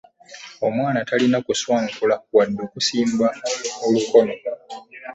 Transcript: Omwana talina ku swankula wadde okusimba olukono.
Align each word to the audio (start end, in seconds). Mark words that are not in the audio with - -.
Omwana 0.67 0.99
talina 1.09 1.37
ku 1.45 1.53
swankula 1.61 2.15
wadde 2.35 2.61
okusimba 2.67 3.27
olukono. 3.85 4.33